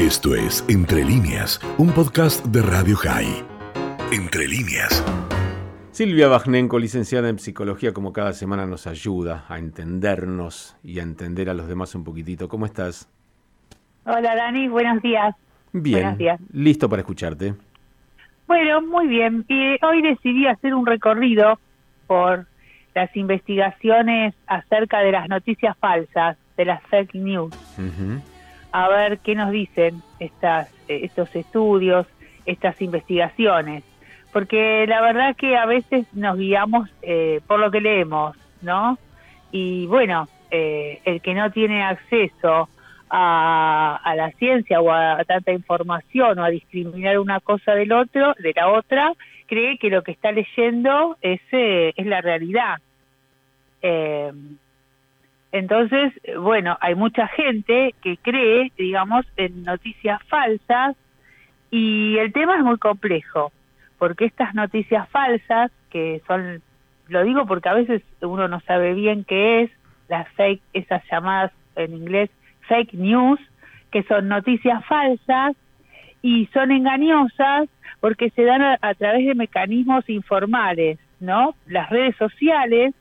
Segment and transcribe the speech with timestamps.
[0.00, 3.44] Esto es Entre líneas, un podcast de Radio High.
[4.10, 5.04] Entre líneas.
[5.90, 11.50] Silvia Bajnenko, licenciada en psicología, como cada semana nos ayuda a entendernos y a entender
[11.50, 12.48] a los demás un poquitito.
[12.48, 13.10] ¿Cómo estás?
[14.06, 15.34] Hola Dani, buenos días.
[15.74, 16.40] Bien, Buenos días.
[16.50, 17.52] listo para escucharte.
[18.46, 19.44] Bueno, muy bien.
[19.48, 21.58] Y hoy decidí hacer un recorrido
[22.06, 22.46] por
[22.94, 27.54] las investigaciones acerca de las noticias falsas, de las fake news.
[28.72, 32.06] A ver qué nos dicen estas, eh, estos estudios,
[32.46, 33.84] estas investigaciones.
[34.32, 38.96] Porque la verdad que a veces nos guiamos eh, por lo que leemos, ¿no?
[39.50, 42.68] Y bueno, eh, el que no tiene acceso
[43.08, 48.34] a, a la ciencia o a, tanta información o a discriminar una cosa del otro,
[48.38, 49.12] de la otra,
[49.46, 52.78] cree que lo que está leyendo es, eh, es la realidad.
[55.52, 60.96] Entonces, bueno, hay mucha gente que cree, digamos, en noticias falsas
[61.70, 63.52] y el tema es muy complejo,
[63.98, 66.62] porque estas noticias falsas, que son,
[67.08, 69.70] lo digo porque a veces uno no sabe bien qué es,
[70.08, 72.30] las fake, esas llamadas en inglés
[72.68, 73.40] fake news,
[73.90, 75.56] que son noticias falsas
[76.22, 77.68] y son engañosas
[78.00, 81.54] porque se dan a, a través de mecanismos informales, ¿no?
[81.66, 82.94] Las redes sociales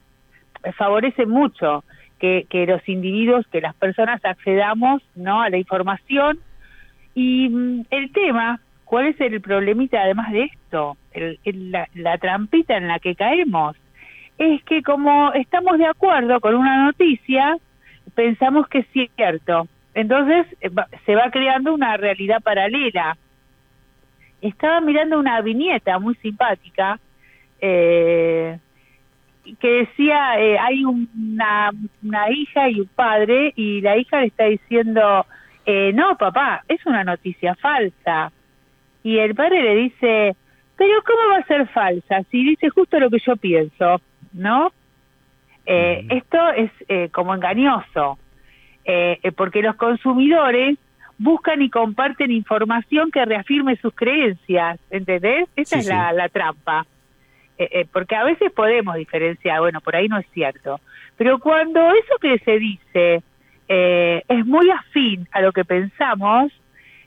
[0.76, 1.84] favorecen mucho
[2.20, 5.42] que, que los individuos, que las personas accedamos, ¿no?
[5.42, 6.40] A la información
[7.16, 10.98] y mm, el tema, ¿cuál es el problemita además de esto?
[11.14, 11.40] El-
[11.72, 13.76] la, la trampita en la que caemos
[14.38, 17.58] es que como estamos de acuerdo con una noticia,
[18.16, 19.68] pensamos que es cierto.
[19.94, 20.70] Entonces eh,
[21.06, 23.18] se va creando una realidad paralela.
[24.42, 27.00] Estaba mirando una viñeta muy simpática
[27.60, 28.58] eh,
[29.60, 31.72] que decía, eh, hay una,
[32.04, 35.26] una hija y un padre y la hija le está diciendo,
[35.66, 38.32] eh, no papá, es una noticia falsa.
[39.04, 40.36] Y el padre le dice,
[40.78, 42.24] pero ¿cómo va a ser falsa?
[42.32, 44.02] Si dice justo lo que yo pienso,
[44.34, 44.72] ¿no?
[45.66, 46.06] Eh.
[46.10, 48.18] Esto es eh, como engañoso,
[48.86, 50.78] eh, eh, porque los consumidores
[51.18, 55.48] buscan y comparten información que reafirme sus creencias, ¿entendés?
[55.56, 55.94] Esa Sí, es sí.
[55.94, 56.86] la trampa.
[57.60, 60.80] Eh, eh, porque a veces podemos diferenciar, bueno, por ahí no es cierto,
[61.18, 63.22] pero cuando eso que se dice
[63.68, 66.54] eh, es muy afín a lo que pensamos,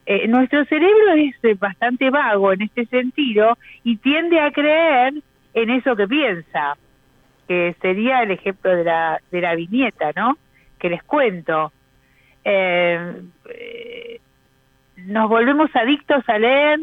[0.04, 5.14] eh, nuestro cerebro es eh, bastante vago en este sentido y tiende a creer
[5.54, 6.76] en eso que piensa,
[7.48, 10.36] que sería el ejemplo de la, de la viñeta, ¿no?
[10.78, 11.72] Que les cuento.
[14.96, 16.78] Nos volvemos adictos a leer,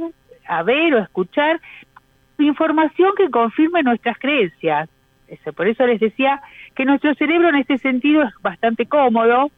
[0.47, 1.61] a ver o escuchar
[2.47, 4.89] información que confirme nuestras creencias.
[5.27, 6.41] Eso, por eso les decía
[6.75, 9.51] que nuestro cerebro en este sentido es bastante cómodo,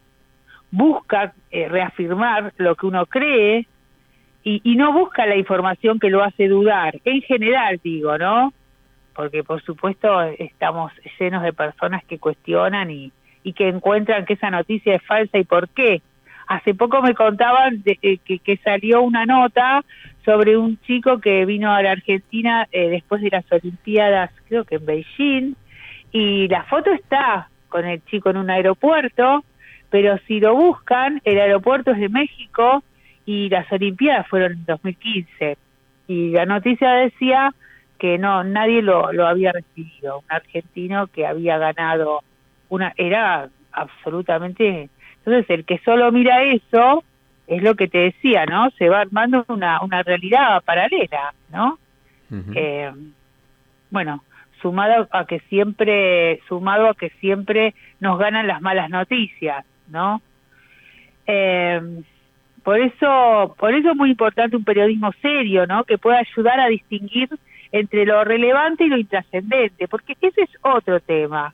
[0.70, 3.68] busca eh, reafirmar lo que uno cree
[4.44, 7.00] y, no busca la información que lo hace dudar.
[7.06, 8.54] En general, digo, ¿no?
[9.14, 13.12] Porque por supuesto estamos llenos de personas que cuestionan y
[13.54, 16.02] que encuentran que esa noticia es falsa y por qué.
[16.52, 19.86] Hace poco me contaban de- que, que salió una nota
[20.26, 24.76] sobre un chico que vino a la Argentina eh, después de las Olimpiadas, creo que
[24.76, 25.54] en Beijing,
[26.12, 29.46] y la foto está con el chico en un aeropuerto,
[29.90, 32.84] pero si lo buscan, el aeropuerto es de México
[33.26, 35.58] y las Olimpiadas fueron en 2015.
[36.08, 37.54] Y la noticia decía
[37.98, 42.24] que no nadie lo, lo había recibido, un argentino que había ganado
[42.68, 44.90] una era absolutamente
[45.26, 47.04] entonces el que solo mira eso
[47.48, 48.70] es lo que te decía, ¿no?
[48.72, 51.78] Se va armando una una realidad paralela, ¿no?
[52.56, 52.92] Eh,
[53.90, 54.24] bueno,
[54.62, 60.22] sumado a que siempre, sumado a que siempre nos ganan las malas noticias, ¿no?
[61.28, 61.82] Eh,
[62.64, 65.84] por eso, por eso es muy importante un periodismo serio, ¿no?
[65.84, 67.30] Que pueda ayudar a distinguir
[67.72, 71.54] entre lo relevante y lo intrascendente, porque ese es otro tema.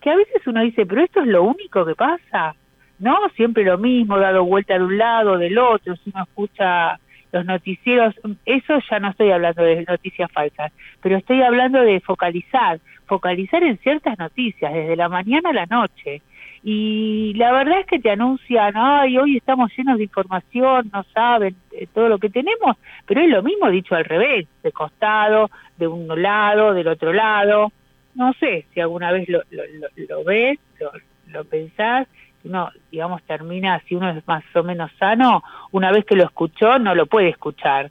[0.00, 2.54] Que a veces uno dice, pero esto es lo único que pasa,
[2.98, 3.16] ¿no?
[3.36, 6.98] Siempre lo mismo, dado vuelta de un lado, del otro, si uno escucha
[7.32, 8.14] los noticieros,
[8.46, 10.72] eso ya no estoy hablando de noticias falsas,
[11.02, 16.22] pero estoy hablando de focalizar, focalizar en ciertas noticias, desde la mañana a la noche.
[16.62, 21.54] Y la verdad es que te anuncian, ay, hoy estamos llenos de información, no saben
[21.72, 22.76] eh, todo lo que tenemos,
[23.06, 27.70] pero es lo mismo dicho al revés, de costado, de un lado, del otro lado.
[28.14, 30.90] No sé si alguna vez lo, lo, lo- lo ves, lo,
[31.28, 32.08] lo pensás,
[32.46, 36.78] uno, digamos, termina, si uno es más o menos sano, una vez que lo escuchó,
[36.78, 37.90] no lo puede escuchar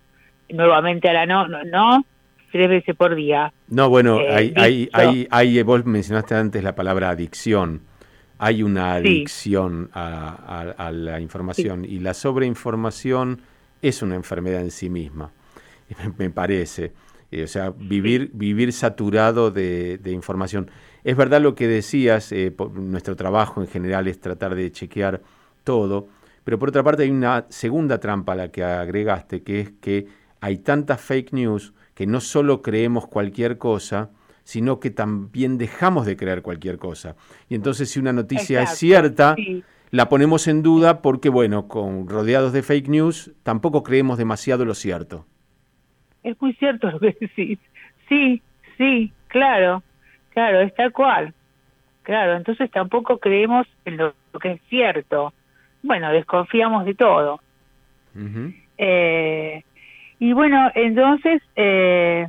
[0.50, 2.06] nuevamente a la no, no, no
[2.52, 3.52] tres veces por día.
[3.68, 7.82] No, bueno, Eh, hay, hay, hay, hay- vos mencionaste antes la palabra adicción.
[8.38, 13.42] hay una adicción a, la información y la sobreinformación
[13.82, 15.32] es una enfermedad en sí misma,
[16.18, 16.94] me, parece.
[17.36, 20.72] Eh, o sea, vivir, vivir saturado de, información.
[21.04, 25.22] Es verdad lo que decías, eh, nuestro trabajo en general es tratar de chequear
[25.66, 26.08] todo,
[26.46, 30.08] pero por otra parte hay una segunda trampa a la que agregaste, que es que
[30.40, 34.12] hay tantas fake news que no solo creemos cualquier cosa,
[34.46, 37.18] sino que también dejamos de creer cualquier cosa.
[37.50, 39.36] Y entonces si una noticia es cierta,
[39.92, 44.74] la ponemos en duda porque, bueno, con rodeados de fake news, tampoco creemos demasiado lo
[44.74, 45.26] cierto.
[46.26, 47.60] Es muy cierto lo que decís.
[48.10, 48.42] Sí,
[48.78, 49.84] sí, claro,
[50.32, 51.34] claro, es tal cual.
[52.02, 55.34] Claro, entonces tampoco creemos en lo, que es cierto.
[55.84, 57.40] Bueno, desconfiamos de todo.
[58.78, 59.64] eh,
[60.18, 62.28] y bueno, entonces, eh,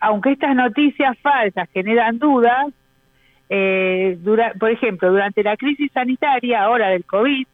[0.00, 2.66] aunque estas noticias falsas generan dudas,
[3.48, 4.18] eh,
[4.58, 7.46] por ejemplo, durante la crisis sanitaria, ahora del COVID,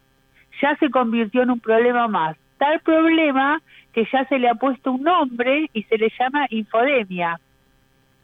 [0.59, 2.35] ya se convirtió en un problema más.
[2.57, 3.61] Tal problema
[3.97, 7.39] que ya se le ha puesto un nombre y se le llama infodemia,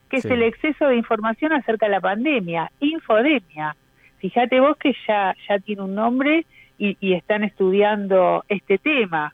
[0.07, 3.75] que es el exceso de información acerca de la pandemia, infodemia.
[4.19, 6.45] Fíjate vos que ya, ya tiene un nombre
[6.77, 9.33] y, y están estudiando este tema,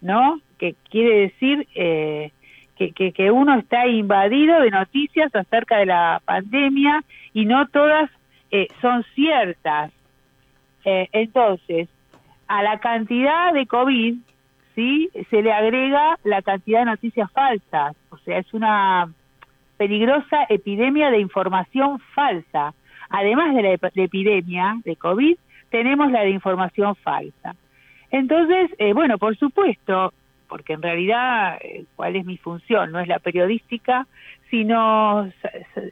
[0.00, 0.40] ¿no?
[0.56, 2.30] Que quiere decir eh,
[2.78, 7.04] que, que, uno está invadido de noticias acerca de la pandemia
[7.34, 8.10] y no todas
[8.50, 9.92] eh, son ciertas.
[10.86, 11.90] Eh, entonces,
[12.48, 14.14] a la cantidad de COVID,
[14.74, 15.10] ¿sí?
[15.30, 17.96] Se le agrega la cantidad de noticias falsas.
[18.10, 19.08] O sea, es una
[19.76, 22.74] peligrosa epidemia de información falsa.
[23.10, 25.36] Además de la, epidemia de COVID,
[25.70, 27.54] tenemos la de información falsa.
[28.10, 30.12] Entonces, eh, bueno, por supuesto,
[30.48, 32.92] porque en realidad, eh, ¿cuál es mi función?
[32.92, 34.06] No es la periodística,
[34.50, 35.28] sino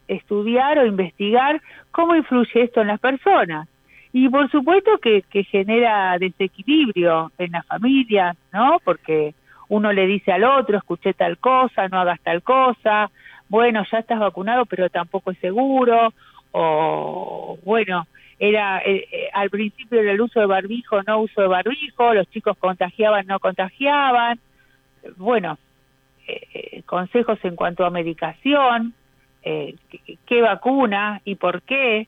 [0.06, 3.68] estudiar o investigar cómo influye esto en las personas.
[4.12, 8.78] Y por supuesto que, que genera desequilibrio en las familias, ¿no?
[8.84, 9.34] Porque
[9.68, 13.10] uno le dice al otro, escuché tal cosa, no hagas tal cosa,
[13.48, 16.12] bueno, ya estás vacunado, pero tampoco es seguro,
[16.52, 18.06] o bueno,
[18.38, 22.28] era eh, eh, al principio era el uso de barbijo, no uso de barbijo, los
[22.30, 24.38] chicos contagiaban, no contagiaban,
[25.16, 25.58] bueno,
[26.26, 28.94] eh, consejos en cuanto a medicación,
[29.42, 29.74] eh,
[30.26, 32.06] qué, vacuna y por qué.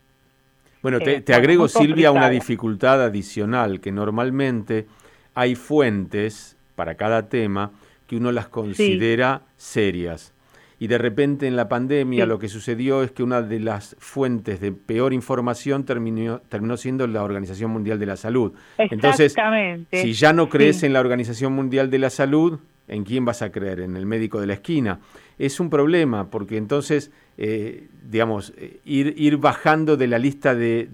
[0.84, 4.86] Bueno, te, eh, agrego, Silvia, una dificultad adicional, que normalmente
[5.34, 7.72] hay fuentes para cada tema
[8.06, 10.34] que uno las considera serias.
[10.78, 14.60] Y de repente en la pandemia lo que sucedió es que una de las fuentes
[14.60, 18.52] de peor información terminó, terminó siendo la Organización Mundial de la Salud.
[18.76, 19.34] Entonces,
[19.90, 22.58] si ya no crees en la Organización Mundial de la Salud,
[22.88, 23.80] ¿en quién vas a creer?
[23.80, 25.00] ¿En el médico de la esquina?
[25.38, 30.88] Es un problema porque entonces, eh, digamos, eh, ir, bajando de la lista de,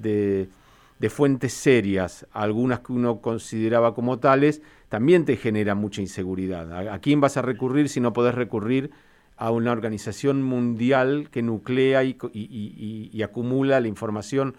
[0.99, 6.89] de, fuentes serias, algunas que uno consideraba como tales, también te genera mucha inseguridad.
[6.93, 8.91] ¿A, quién vas a recurrir si no podés recurrir
[9.37, 14.55] a una organización mundial que nuclea y, y, acumula la información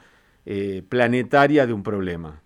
[0.46, 2.42] eh, planetaria de un problema?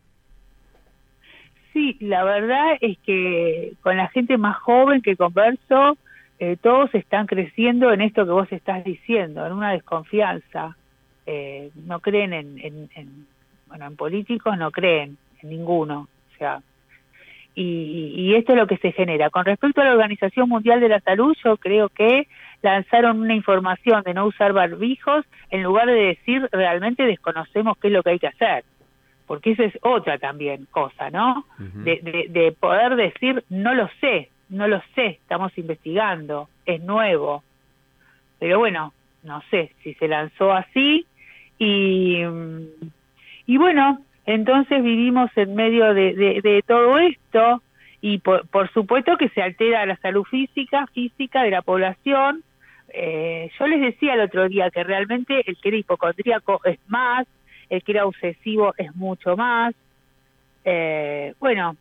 [1.76, 5.98] Sí, la verdad es que con la gente más joven que converso,
[6.40, 10.78] eh, todos están creciendo en esto que vos estás diciendo, en una desconfianza.
[11.26, 13.28] Eh, no creen en,
[13.68, 16.08] bueno, en políticos no creen, en ninguno.
[16.34, 16.62] O sea,
[17.56, 19.30] y, y, esto es lo que se genera.
[19.30, 22.30] Con respecto a la Organización Mundial de la Salud, yo creo que
[22.62, 27.94] lanzaron una información de no usar barbijos en lugar de decir realmente desconocemos qué es
[27.94, 28.64] lo que hay que hacer
[29.28, 31.46] porque esa es otra también cosa, ¿no?
[31.58, 37.44] de, de, poder decir, no lo sé, no lo sé, estamos investigando, es nuevo.
[38.40, 41.06] Pero bueno, no sé si se lanzó así
[41.58, 42.22] y,
[43.48, 47.62] y bueno, entonces vivimos en medio de, de, todo esto
[48.02, 52.44] y por, por, supuesto que se altera la salud física, física de la población.
[52.90, 57.28] Eh, yo les decía el otro día que realmente el que era hipocondríaco es más,
[57.70, 59.74] el que era obsesivo es mucho más.
[60.64, 61.76] Eh, bueno,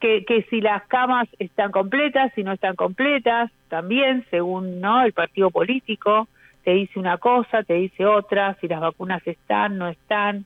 [0.00, 5.12] que, que si las camas están completas, si no están completas, también según no el
[5.12, 6.28] partido político,
[6.64, 10.44] te dice una cosa, te dice otra, si las vacunas están, no están.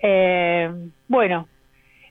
[0.00, 0.70] Eh,
[1.08, 1.48] bueno,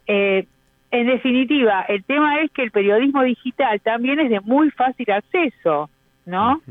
[0.08, 0.46] eh,
[0.89, 5.89] en definitiva, el tema es que el periodismo digital también es de muy fácil acceso,
[6.25, 6.62] ¿no?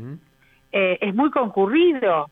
[0.71, 2.29] es muy concurrido,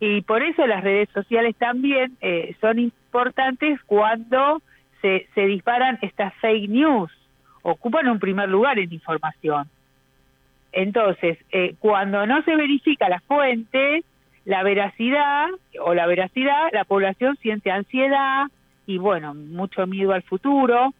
[0.00, 4.62] y por eso las redes sociales también eh, son importantes cuando
[5.02, 7.10] se, disparan estas fake news,
[7.62, 9.68] ocupan un primer lugar en información.
[10.72, 14.02] Entonces, eh, cuando no se verifica la fuente,
[14.46, 15.48] la veracidad
[15.80, 18.46] o la veracidad, la población siente ansiedad
[18.86, 20.94] y bueno, mucho miedo al futuro.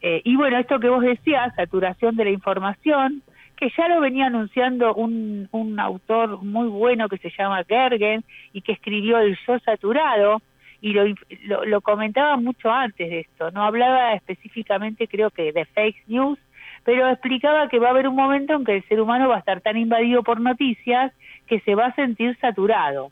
[0.00, 3.22] Eh, y bueno, esto que vos decías, saturación de la información,
[3.58, 8.62] que ya lo venía anunciando un, un autor muy bueno que se llama Gergen y
[8.62, 10.40] que escribió El Yo Saturado,
[10.80, 11.06] y lo,
[11.44, 16.38] lo, lo, comentaba mucho antes de esto, no hablaba específicamente creo que de fake news,
[16.84, 19.40] pero explicaba que va a haber un momento en que el ser humano va a
[19.40, 21.12] estar tan invadido por noticias
[21.48, 23.10] que se va a sentir saturado.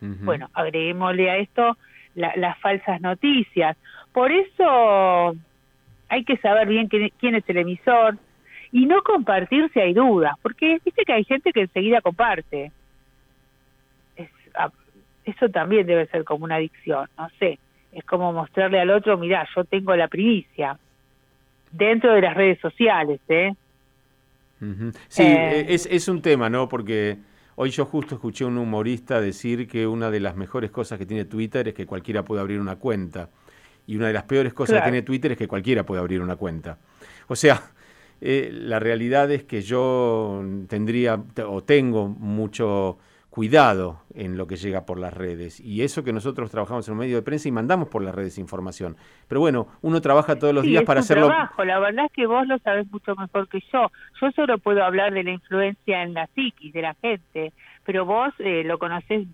[0.00, 1.78] Bueno, agreguémosle a esto
[2.14, 3.76] las falsas noticias.
[4.12, 5.34] Por eso
[6.10, 8.18] hay que saber bien quién, es el emisor
[8.74, 12.72] y no compartir si hay dudas, porque viste que hay gente que enseguida comparte.
[15.24, 17.60] eso también debe ser como una adicción, no sé.
[17.92, 20.76] Es como mostrarle al otro, mira, yo tengo la primicia
[21.70, 23.52] dentro de las redes sociales, ¿eh?
[25.06, 26.68] Sí, eh, es, es un tema, ¿no?
[26.68, 27.18] Porque
[27.54, 31.06] hoy yo justo escuché a un humorista decir que una de las mejores cosas que
[31.06, 33.30] tiene Twitter es que cualquiera puede abrir una cuenta.
[33.86, 36.34] Y una de las peores cosas que tiene Twitter es que cualquiera puede abrir una
[36.34, 36.78] cuenta.
[37.28, 37.62] O sea,
[38.20, 42.98] eh, la realidad es que yo tendría o tengo mucho
[43.34, 45.58] cuidado en lo que llega por las redes.
[45.58, 48.38] Y eso que nosotros trabajamos en un medio de prensa y mandamos por las redes
[48.38, 48.96] información.
[49.26, 51.26] Pero bueno, uno trabaja todos los días para hacerlo.
[51.26, 53.90] trabajo, la verdad es que vos lo sabés mucho mejor que yo.
[54.20, 57.52] Yo solo puedo hablar de la influencia en la psiquis de la gente,
[57.84, 59.26] pero vos eh, lo conocés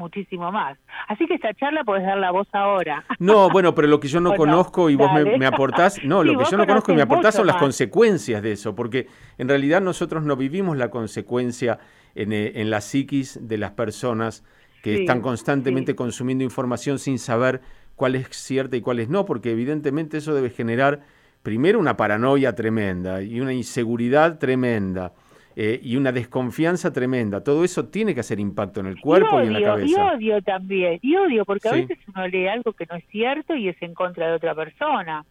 [0.00, 0.76] muchísimo más.
[1.06, 3.04] Así que esta charla podés dar la voz ahora.
[3.20, 6.50] No, bueno, pero lo que yo no conozco y vos me, aportás, no, lo que
[6.50, 10.24] yo no conozco y me aportás son las consecuencias de eso, porque en realidad nosotros
[10.24, 11.78] no vivimos la consecuencia
[12.14, 14.42] eh, en, la psiquis de las personas
[14.82, 17.60] que están constantemente consumiendo información sin saber
[17.94, 21.00] cuál es cierta y cuál es no, porque evidentemente eso debe generar
[21.42, 25.12] primero una paranoia tremenda y una inseguridad tremenda.
[25.56, 27.42] Eh, y una desconfianza tremenda.
[27.42, 29.90] Todo eso tiene que hacer impacto en el cuerpo y, en la cabeza.
[29.90, 33.56] Y odio también, y odio, porque a veces uno lee algo que no es cierto
[33.56, 35.24] y es en contra de otra persona.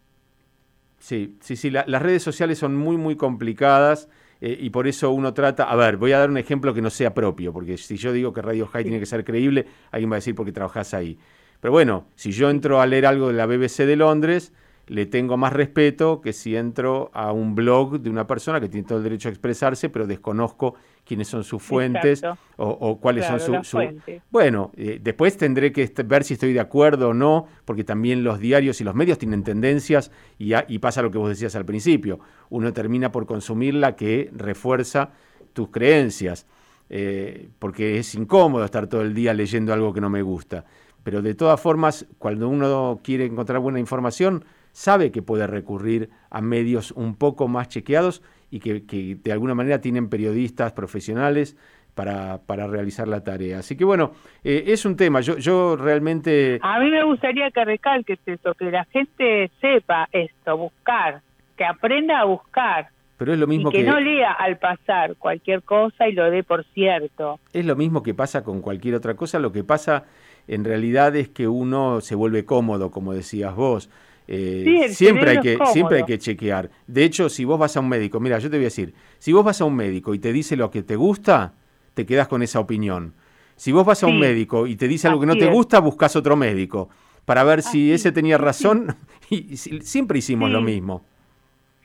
[0.98, 4.10] Sí, sí, sí, las redes sociales son muy, muy complicadas
[4.42, 6.90] eh, y por eso uno trata, a ver, voy a dar un ejemplo que no
[6.90, 10.16] sea propio, porque si yo digo que Radio High tiene que ser creíble, alguien va
[10.16, 11.18] a decir porque trabajás ahí.
[11.60, 14.52] Pero bueno, si yo entro a leer algo de la BBC de Londres,
[14.90, 18.88] le tengo más respeto que si entro a un blog de una persona que tiene
[18.88, 22.22] todo el derecho a expresarse, pero desconozco quiénes son sus fuentes
[22.56, 23.72] o, cuáles son sus...
[24.30, 28.40] Bueno, eh, después tendré que ver si estoy de acuerdo o no, porque también los
[28.40, 32.18] diarios y los medios tienen tendencias y, y pasa lo que vos decías al principio.
[32.48, 35.12] Uno termina por consumir la que refuerza
[35.52, 36.48] tus creencias,
[36.88, 40.64] eh, porque es incómodo estar todo el día leyendo algo que no me gusta.
[41.04, 46.40] Pero de todas formas, cuando uno quiere encontrar buena información, sabe que puede recurrir a
[46.40, 51.56] medios un poco más chequeados y que, de alguna manera tienen periodistas profesionales
[51.94, 53.58] para, para, realizar la tarea.
[53.58, 54.12] Así que bueno,
[54.42, 55.20] eh, es un tema.
[55.20, 56.58] Yo, yo realmente...
[56.62, 61.20] A mí me gustaría que recalques eso, que la gente sepa esto, buscar,
[61.56, 62.88] que aprenda a buscar.
[63.18, 66.42] Pero es lo mismo y que, no lea al pasar cualquier cosa y lo dé
[66.42, 67.38] por cierto.
[67.52, 69.38] Es lo mismo que pasa con cualquier otra cosa.
[69.38, 70.04] Lo que pasa
[70.48, 73.90] en realidad es que uno se vuelve cómodo, como decías vos.
[74.32, 76.70] Eh, siempre, hay que, siempre hay que chequear.
[76.86, 79.32] De hecho, si vos vas a un médico, mira, yo te voy a decir, si
[79.32, 81.54] vos vas a un médico y te dice lo que te gusta,
[81.94, 83.14] te quedas con esa opinión.
[83.56, 86.14] Si vos vas a un médico y te dice algo que no te gusta, buscas
[86.14, 86.88] otro médico
[87.24, 88.96] para ver si ese tenía razón.
[89.32, 91.04] Y siempre hicimos lo mismo.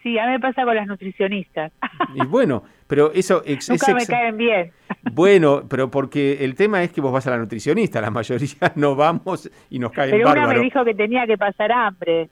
[0.06, 1.72] Sí, a mí me pasa con las nutricionistas.
[2.14, 3.42] Y bueno, pero eso...
[3.70, 4.72] Nunca me caen bien.
[5.12, 8.96] Bueno, pero porque el tema es que vos vas a la nutricionista, la mayoría no
[8.96, 12.30] vamos y nos caen Pero una me dijo que tenía que pasar hambre.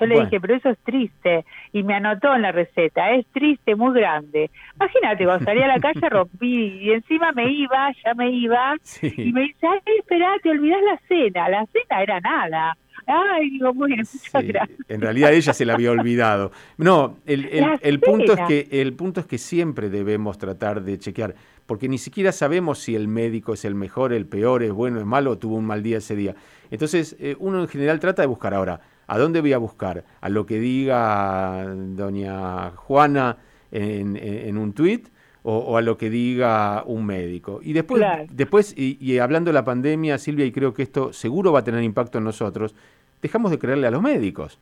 [0.00, 1.44] Yo le dije, pero eso es triste.
[1.72, 4.50] Y me anotó en la receta, es triste, muy grande.
[4.74, 8.74] Imagínate, cuando salí a la calle rompí y encima me iba, ya me iba.
[9.02, 11.48] Y me dice, ay, espera, te olvidás la cena.
[11.48, 12.76] La cena era nada.
[13.06, 14.78] Ay, digo, bueno, muchas gracias.
[14.88, 16.52] En realidad ella se la había olvidado.
[16.78, 17.48] No, el,
[17.80, 21.34] el, punto es que, el punto es que siempre debemos tratar de chequear,
[21.66, 25.06] porque ni siquiera sabemos si el médico es el mejor, el peor, es bueno, es
[25.06, 26.34] malo, tuvo un mal día ese día.
[26.70, 28.80] Entonces, eh, uno en general trata de buscar ahora.
[29.06, 30.04] ¿A dónde voy a buscar?
[30.20, 33.36] ¿A lo que diga doña Juana
[33.70, 35.08] en, un tuit?
[35.46, 37.60] O, a lo que diga un médico.
[37.62, 41.58] Y después, después y, hablando de la pandemia, Silvia, y creo que esto seguro va
[41.58, 42.74] a tener impacto en nosotros,
[43.20, 44.58] dejamos de creerle a los médicos.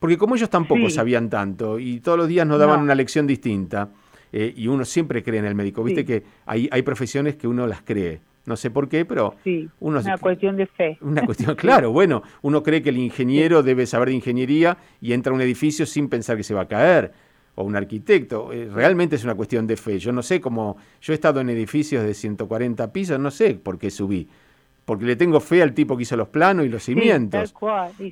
[0.00, 3.90] Porque como ellos tampoco sabían tanto y todos los días nos daban una lección distinta,
[4.32, 5.82] eh, y uno siempre cree en el médico.
[5.84, 8.20] Viste que hay, hay profesiones que uno las cree.
[8.48, 10.96] No sé por qué, pero sí, uno una cuestión de fe.
[11.02, 15.32] Una cuestión, claro, bueno, uno cree que el ingeniero debe saber de ingeniería y entra
[15.32, 17.12] a un edificio sin pensar que se va a caer.
[17.58, 18.52] O un arquitecto.
[18.52, 19.98] Eh, realmente es una cuestión de fe.
[19.98, 23.78] Yo no sé cómo, yo he estado en edificios de 140 pisos, no sé por
[23.78, 24.28] qué subí
[24.88, 27.52] porque le tengo fe al tipo que hizo los planos y los cimientos.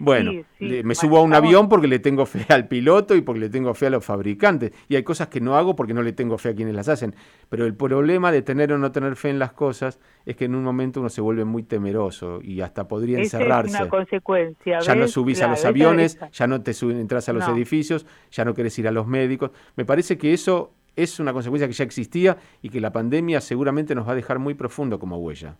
[0.00, 3.48] bueno, me subo a un avión porque le tengo fe al piloto y porque le
[3.48, 4.72] tengo fe a los fabricantes.
[4.86, 7.14] Y hay cosas que no hago porque no le tengo fe a quienes las hacen.
[7.48, 10.54] Pero el problema de tener o no tener fe en las cosas es que en
[10.54, 13.72] un momento uno se vuelve muy temeroso y hasta podría encerrarse.
[13.72, 14.80] Es una consecuencia.
[14.80, 18.52] Ya no subís a los aviones, ya no te entras a los edificios, ya no
[18.52, 19.50] querés ir a los médicos.
[19.76, 23.94] Me parece que eso es una consecuencia que ya existía y que la pandemia seguramente
[23.94, 25.56] nos va a dejar muy profundo como huella.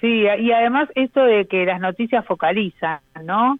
[0.00, 3.58] Sí, y además esto de que las noticias focalizan, ¿no?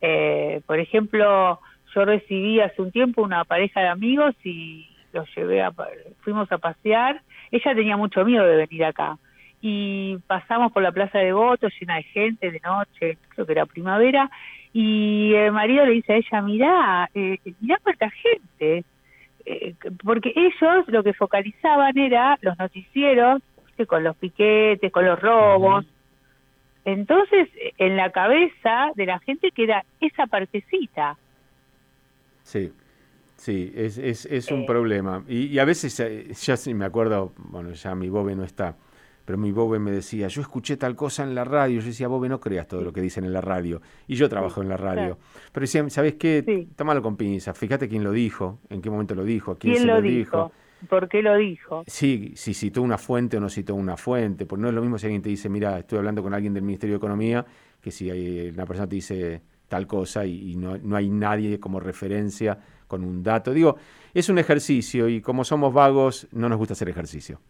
[0.00, 1.60] Eh, por ejemplo,
[1.94, 5.72] yo recibí hace un tiempo una pareja de amigos y los llevé a,
[6.20, 7.20] fuimos a pasear.
[7.50, 9.18] Ella tenía mucho miedo de venir acá
[9.60, 13.66] y pasamos por la plaza de votos llena de gente de noche, creo que era
[13.66, 14.30] primavera,
[14.72, 18.84] y el marido le dice a ella, mirá, eh, mirá cuánta gente,
[19.44, 23.42] eh, porque ellos lo que focalizaban era los noticieros
[23.86, 25.86] con los piquetes, con los robos.
[26.84, 27.48] Entonces,
[27.78, 31.16] en la cabeza de la gente queda esa partecita.
[32.42, 32.72] Sí,
[33.36, 34.66] sí, es, es, es un eh.
[34.66, 35.22] problema.
[35.28, 38.76] Y, a veces, eh, ya sí me acuerdo, bueno, ya mi Bobe no está,
[39.24, 41.80] pero mi Bobe me decía, yo escuché tal cosa en la radio.
[41.80, 43.80] Yo decía, Bobe, no creas todo lo que dicen en la radio.
[44.08, 45.18] Y yo trabajo en la radio.
[45.52, 46.42] Pero decía, ¿sabes qué?
[46.44, 46.68] Sí.
[46.74, 47.56] Tómalo con pinzas.
[47.56, 50.50] Fíjate quién lo dijo, en qué momento lo dijo, quién, se lo, dijo
[50.88, 51.84] por qué lo dijo.
[51.86, 54.98] Sí, si citó una fuente o no citó una fuente, porque no es lo mismo
[54.98, 57.44] si alguien te dice, mira, estoy hablando con alguien del Ministerio de Economía,
[57.80, 61.78] que si hay una persona te dice tal cosa y, no, no, hay nadie como
[61.80, 62.58] referencia
[62.88, 63.52] con un dato.
[63.52, 63.76] Digo,
[64.12, 67.40] es un ejercicio y como somos vagos, no nos gusta hacer ejercicio.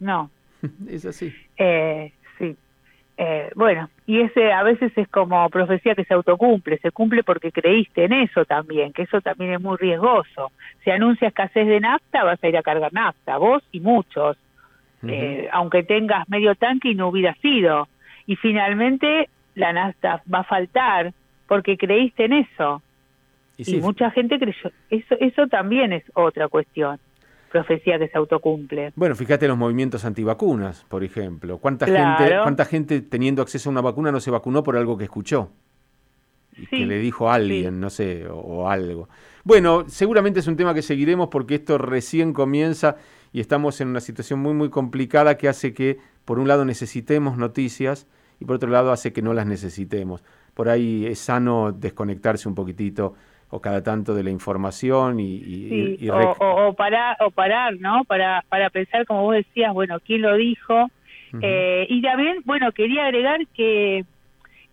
[0.00, 0.30] No.
[0.88, 1.32] es así.
[1.56, 2.12] Eh.
[3.16, 7.52] Eh, bueno, y ese a veces es como profecía que se autocumple, se cumple porque
[7.52, 10.50] creíste en eso también, que eso también es muy riesgoso.
[10.82, 14.36] Si anuncia escasez de nafta, vas a ir a cargar nafta, vos y muchos,
[15.06, 17.88] eh, aunque tengas medio tanque y no hubiera sido.
[18.26, 21.12] Y finalmente la nafta va a faltar
[21.46, 22.82] porque creíste en eso.
[23.56, 24.72] Y, y mucha gente creyó.
[24.90, 26.98] Eso, eso también es otra cuestión
[27.54, 28.92] profecía que se autocumple.
[28.96, 31.58] Bueno, fíjate los movimientos antivacunas, por ejemplo.
[31.58, 35.04] ¿Cuánta, gente, ¿Cuánta gente teniendo acceso a una vacuna no se vacunó por algo que
[35.04, 35.50] escuchó?
[36.70, 39.08] que le dijo a alguien, no sé, o, algo.
[39.44, 42.96] Bueno, seguramente es un tema que seguiremos porque esto recién comienza
[43.32, 47.36] y estamos en una situación muy, muy complicada que hace que, por un lado, necesitemos
[47.36, 48.08] noticias
[48.40, 50.24] y por otro lado, hace que no las necesitemos.
[50.54, 53.14] Por ahí es sano desconectarse un poquitito
[53.54, 59.06] o cada tanto de la información y, o, parar o parar no para para pensar
[59.06, 60.90] como vos decías bueno quién lo dijo
[61.40, 64.04] eh, y también bueno quería agregar que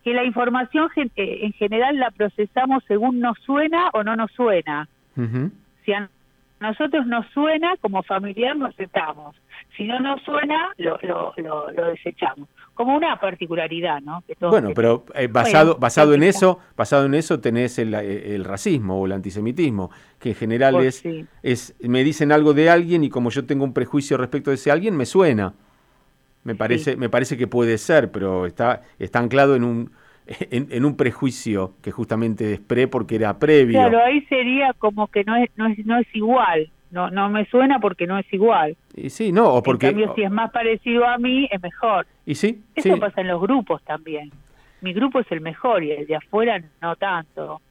[0.04, 4.90] que la información eh, en general la procesamos según nos suena o no nos suena.
[5.86, 6.10] Si a
[6.62, 9.36] nosotros nos suena como familiar lo aceptamos
[9.76, 14.24] si no nos suena lo, lo, lo desechamos como una particularidad, ¿no?
[14.40, 19.00] bueno, pero eh, basado basado en eso, basado en eso tenés el, eh, el, racismo
[19.00, 21.04] o el antisemitismo, que en general es,
[21.44, 24.72] es me dicen algo de alguien y como yo tengo un prejuicio respecto de ese
[24.72, 25.54] alguien me suena.
[26.44, 29.92] Me parece me parece que puede ser, pero está está anclado en un
[30.52, 33.80] en, en, un prejuicio que justamente es pre porque era previo.
[33.80, 37.46] Claro, ahí sería como que no es, no es, no es igual no no me
[37.46, 38.76] suena porque no es igual.
[38.96, 39.88] Y sí, no, o porque...
[39.88, 42.06] En cambio, si es más parecido a mí, es mejor.
[42.26, 44.32] Y sí, Eso pasa en los grupos también.
[44.82, 47.62] Mi grupo es el mejor y el de afuera no tanto.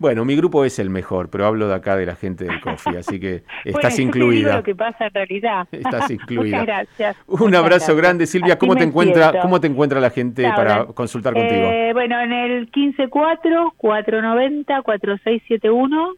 [0.00, 2.96] Bueno, mi grupo es el mejor, pero hablo de acá de la gente del coffee,
[2.96, 4.56] así que estás incluida.
[4.56, 5.68] lo que pasa en realidad.
[5.72, 6.60] Estás incluida.
[6.60, 7.16] Muchas gracias.
[7.26, 8.58] Un abrazo grande, Silvia.
[8.58, 11.68] ¿Cómo te encuentra cómo te encuentra la gente para consultar contigo?
[11.70, 16.14] Eh, bueno, en el 154 490 4671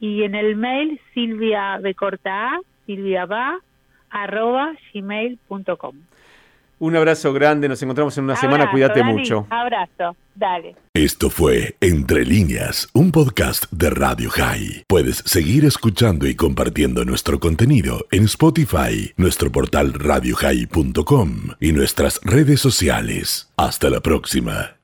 [0.00, 3.60] y en el mail silvia corta silvia va
[4.10, 5.94] arroba gmail.com.
[6.78, 9.46] Un abrazo grande, nos encontramos en una semana, cuídate mucho.
[9.50, 10.76] Abrazo, dale.
[10.92, 14.84] Esto fue Entre líneas, un podcast de Radio High.
[14.88, 22.60] Puedes seguir escuchando y compartiendo nuestro contenido en Spotify, nuestro portal radiohigh.com y nuestras redes
[22.60, 23.52] sociales.
[23.56, 24.76] Hasta la próxima.